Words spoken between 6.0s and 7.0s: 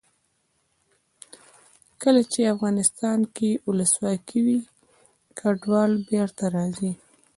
بېرته راځي.